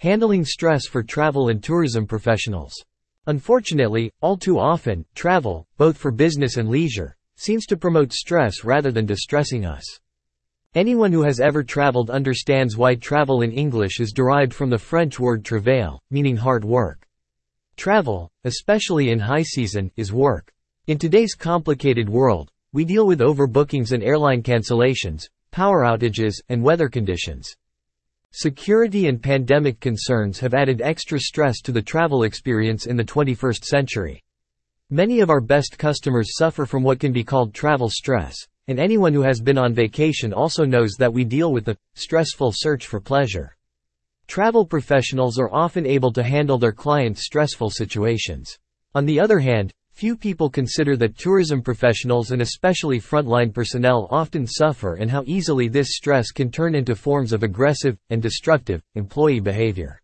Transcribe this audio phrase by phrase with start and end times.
[0.00, 2.74] Handling stress for travel and tourism professionals.
[3.28, 8.92] Unfortunately, all too often, travel, both for business and leisure, seems to promote stress rather
[8.92, 9.84] than distressing us.
[10.74, 15.18] Anyone who has ever traveled understands why travel in English is derived from the French
[15.18, 17.08] word travail, meaning hard work.
[17.76, 20.52] Travel, especially in high season, is work.
[20.88, 26.90] In today's complicated world, we deal with overbookings and airline cancellations, power outages, and weather
[26.90, 27.56] conditions.
[28.38, 33.64] Security and pandemic concerns have added extra stress to the travel experience in the 21st
[33.64, 34.22] century.
[34.90, 38.36] Many of our best customers suffer from what can be called travel stress,
[38.68, 42.52] and anyone who has been on vacation also knows that we deal with the stressful
[42.54, 43.56] search for pleasure.
[44.26, 48.58] Travel professionals are often able to handle their clients' stressful situations.
[48.94, 54.46] On the other hand, Few people consider that tourism professionals and especially frontline personnel often
[54.46, 59.40] suffer and how easily this stress can turn into forms of aggressive and destructive employee
[59.40, 60.02] behavior.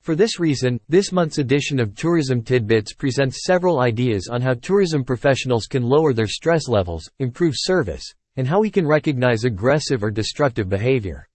[0.00, 5.04] For this reason, this month's edition of Tourism Tidbits presents several ideas on how tourism
[5.04, 10.10] professionals can lower their stress levels, improve service, and how we can recognize aggressive or
[10.10, 11.28] destructive behavior.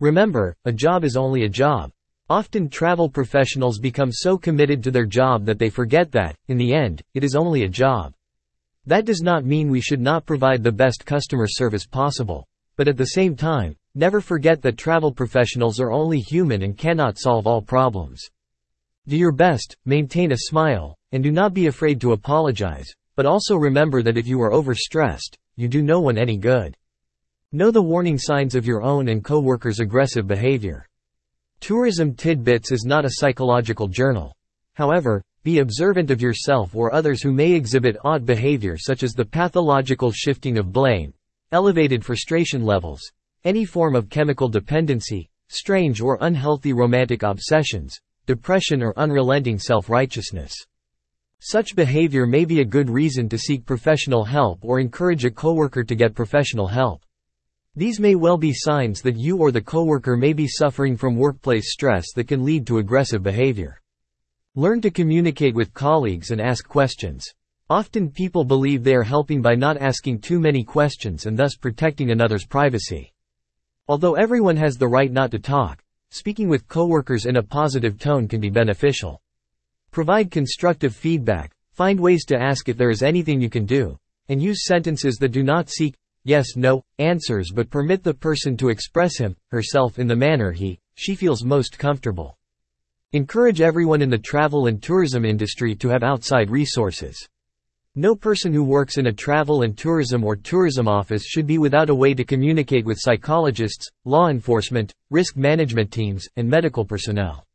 [0.00, 1.90] Remember, a job is only a job,
[2.28, 6.74] Often travel professionals become so committed to their job that they forget that, in the
[6.74, 8.14] end, it is only a job.
[8.84, 12.44] That does not mean we should not provide the best customer service possible.
[12.74, 17.16] But at the same time, never forget that travel professionals are only human and cannot
[17.16, 18.28] solve all problems.
[19.06, 23.54] Do your best, maintain a smile, and do not be afraid to apologize, but also
[23.54, 26.76] remember that if you are overstressed, you do no one any good.
[27.52, 30.88] Know the warning signs of your own and co-workers' aggressive behavior.
[31.66, 34.32] Tourism Tidbits is not a psychological journal.
[34.74, 39.24] However, be observant of yourself or others who may exhibit odd behavior such as the
[39.24, 41.12] pathological shifting of blame,
[41.50, 43.02] elevated frustration levels,
[43.42, 50.54] any form of chemical dependency, strange or unhealthy romantic obsessions, depression or unrelenting self-righteousness.
[51.40, 55.82] Such behavior may be a good reason to seek professional help or encourage a coworker
[55.82, 57.02] to get professional help.
[57.78, 61.74] These may well be signs that you or the coworker may be suffering from workplace
[61.74, 63.82] stress that can lead to aggressive behavior.
[64.54, 67.26] Learn to communicate with colleagues and ask questions.
[67.68, 72.12] Often people believe they are helping by not asking too many questions and thus protecting
[72.12, 73.12] another's privacy.
[73.88, 78.26] Although everyone has the right not to talk, speaking with coworkers in a positive tone
[78.26, 79.20] can be beneficial.
[79.90, 83.98] Provide constructive feedback, find ways to ask if there is anything you can do,
[84.30, 85.94] and use sentences that do not seek
[86.26, 90.78] yes no answers but permit the person to express him, herself in the manner he,
[90.96, 92.36] she feels most comfortable.
[93.12, 97.16] Encourage everyone in the travel and tourism industry to have outside resources.
[97.94, 101.88] No person who works in a travel and tourism or tourism office should be without
[101.88, 107.46] a way to communicate with psychologists, law enforcement, risk management teams, and medical personnel.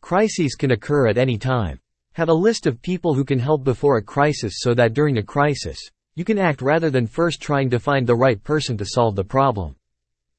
[0.00, 1.80] Crises can occur at any time.
[2.12, 5.22] Have a list of people who can help before a crisis so that during a
[5.22, 5.80] crisis,
[6.16, 9.24] you can act rather than first trying to find the right person to solve the
[9.24, 9.74] problem.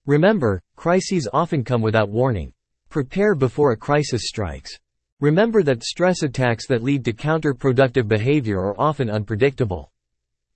[0.06, 2.54] Remember, crises often come without warning.
[2.90, 4.80] Prepare before a crisis strikes.
[5.20, 9.92] Remember that stress attacks that lead to counterproductive behavior are often unpredictable.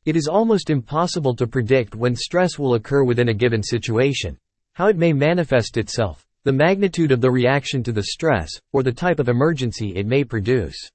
[0.06, 4.38] It is almost impossible to predict when stress will occur within a given situation,
[4.74, 8.94] how it may manifest itself, the magnitude of the reaction to the stress, or the
[8.94, 10.90] type of emergency it may produce.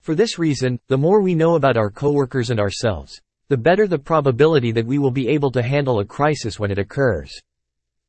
[0.00, 3.20] For this reason, the more we know about our coworkers and ourselves,
[3.54, 6.78] the better the probability that we will be able to handle a crisis when it
[6.80, 7.32] occurs.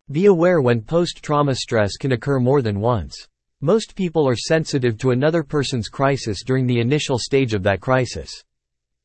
[0.10, 3.16] Be aware when post-trauma stress can occur more than once.
[3.62, 8.32] Most people are sensitive to another person's crisis during the initial stage of that crisis.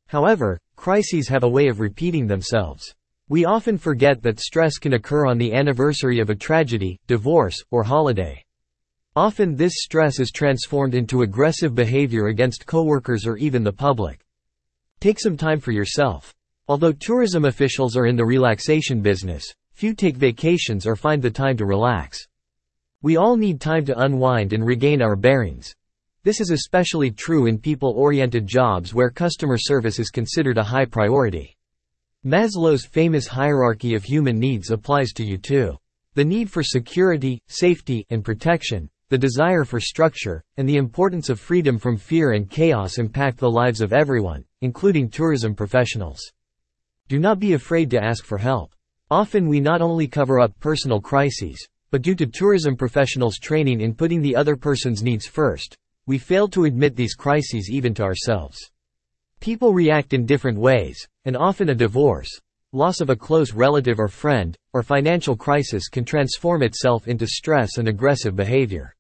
[0.07, 2.95] However, crises have a way of repeating themselves.
[3.29, 7.83] We often forget that stress can occur on the anniversary of a tragedy, divorce, or
[7.83, 8.43] holiday.
[9.15, 14.25] Often this stress is transformed into aggressive behavior against coworkers or even the public.
[15.01, 16.35] Take some time for yourself.
[16.69, 21.57] Although tourism officials are in the relaxation business, few take vacations or find the time
[21.57, 22.19] to relax.
[23.01, 25.75] We all need time to unwind and regain our bearings.
[26.23, 31.57] This is especially true in people-oriented jobs where customer service is considered a high priority.
[32.23, 35.79] Maslow's famous hierarchy of human needs applies to you too.
[36.13, 41.39] The need for security, safety, and protection, the desire for structure, and the importance of
[41.39, 46.21] freedom from fear and chaos impact the lives of everyone, including tourism professionals.
[47.09, 48.73] Do not be afraid to ask for help.
[49.11, 53.95] Often we not only cover up personal crises, but due to tourism professionals' training in
[53.95, 55.77] putting the other person's needs first,
[56.07, 58.59] we fail to admit these crises even to ourselves.
[59.41, 62.31] People react in different ways, and often a divorce,
[62.73, 67.79] loss of a close relative or friend, or financial crisis can transform itself into stress
[67.79, 68.95] and aggressive behavior.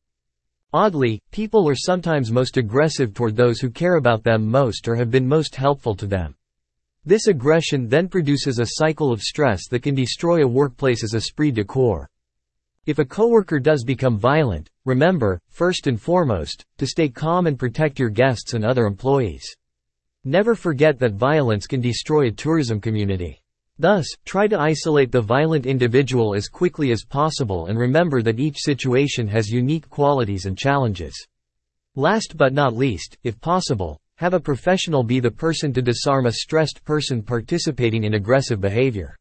[0.72, 5.10] Oddly, people are sometimes most aggressive toward those who care about them most or have
[5.10, 6.36] been most helpful to them.
[7.04, 11.64] This aggression then produces a cycle of stress that can destroy a workplace's esprit de
[11.64, 12.08] corps.
[12.86, 17.98] If a coworker does become violent, remember, first and foremost, to stay calm and protect
[17.98, 19.44] your guests and other employees.
[20.24, 23.40] Never forget that violence can destroy a tourism community.
[23.80, 28.58] Thus, try to isolate the violent individual as quickly as possible and remember that each
[28.58, 31.14] situation has unique qualities and challenges.
[31.96, 36.32] Last but not least, if possible, have a professional be the person to disarm a
[36.32, 39.16] stressed person participating in aggressive behavior.